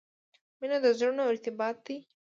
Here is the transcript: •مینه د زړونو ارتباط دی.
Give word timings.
•مینه 0.59 0.77
د 0.83 0.85
زړونو 0.97 1.21
ارتباط 1.31 1.75
دی. 1.85 1.97